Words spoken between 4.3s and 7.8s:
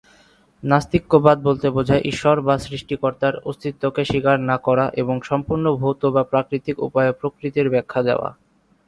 না করা এবং সম্পূর্ণ ভৌত বা প্রাকৃতিক উপায়ে প্রকৃতির